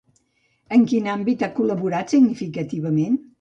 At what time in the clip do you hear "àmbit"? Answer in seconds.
1.15-1.43